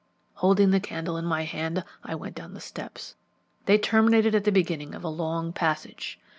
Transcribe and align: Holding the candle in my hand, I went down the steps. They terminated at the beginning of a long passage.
Holding 0.33 0.71
the 0.71 0.79
candle 0.79 1.15
in 1.15 1.25
my 1.25 1.43
hand, 1.43 1.83
I 2.03 2.15
went 2.15 2.33
down 2.33 2.55
the 2.55 2.59
steps. 2.59 3.13
They 3.67 3.77
terminated 3.77 4.33
at 4.33 4.45
the 4.45 4.51
beginning 4.51 4.95
of 4.95 5.03
a 5.03 5.09
long 5.09 5.53
passage. 5.53 6.19